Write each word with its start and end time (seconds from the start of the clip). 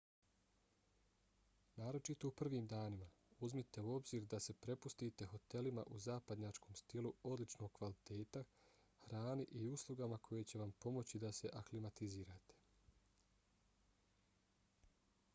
naročito 1.81 2.29
u 2.29 2.33
prvim 2.39 2.69
danima 2.71 3.09
uzmite 3.47 3.83
u 3.87 3.91
obzir 3.97 4.25
da 4.35 4.39
se 4.45 4.55
prepustite 4.67 5.27
hotelima 5.33 5.83
u 5.97 5.99
zapadnjačkom 6.07 6.79
stilu 6.81 7.11
odličnog 7.33 7.71
kvaliteta 7.75 8.43
hrani 9.05 9.47
i 9.61 9.63
uslugama 9.75 10.19
koje 10.29 10.49
će 10.53 10.63
vam 10.65 10.73
pomoći 10.87 11.23
da 11.27 11.31
se 11.43 11.53
aklimatizirate 11.63 12.59